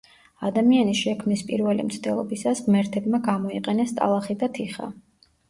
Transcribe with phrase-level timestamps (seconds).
[0.47, 4.91] ადამიანის შექმნის პირველი მცდელობისას ღმერთებმა გამოიყენეს ტალახი და თიხა.